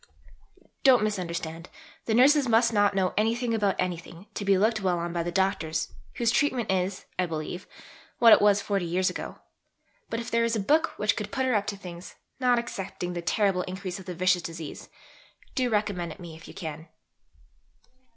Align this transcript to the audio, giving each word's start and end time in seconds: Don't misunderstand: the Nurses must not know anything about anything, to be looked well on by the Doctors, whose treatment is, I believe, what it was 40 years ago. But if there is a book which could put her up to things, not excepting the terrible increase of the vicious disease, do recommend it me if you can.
Don't 0.81 1.03
misunderstand: 1.03 1.69
the 2.05 2.15
Nurses 2.15 2.49
must 2.49 2.73
not 2.73 2.95
know 2.95 3.13
anything 3.17 3.53
about 3.53 3.75
anything, 3.77 4.25
to 4.33 4.43
be 4.43 4.57
looked 4.57 4.81
well 4.81 4.97
on 4.97 5.13
by 5.13 5.21
the 5.21 5.31
Doctors, 5.31 5.93
whose 6.15 6.31
treatment 6.31 6.71
is, 6.71 7.05
I 7.19 7.27
believe, 7.27 7.67
what 8.17 8.33
it 8.33 8.41
was 8.41 8.63
40 8.63 8.83
years 8.83 9.11
ago. 9.11 9.37
But 10.09 10.19
if 10.19 10.31
there 10.31 10.43
is 10.43 10.55
a 10.55 10.59
book 10.59 10.97
which 10.97 11.15
could 11.15 11.31
put 11.31 11.45
her 11.45 11.53
up 11.53 11.67
to 11.67 11.77
things, 11.77 12.15
not 12.39 12.57
excepting 12.57 13.13
the 13.13 13.21
terrible 13.21 13.61
increase 13.61 13.99
of 13.99 14.07
the 14.07 14.15
vicious 14.15 14.41
disease, 14.41 14.89
do 15.53 15.69
recommend 15.69 16.11
it 16.13 16.19
me 16.19 16.35
if 16.35 16.47
you 16.47 16.55
can. 16.55 16.87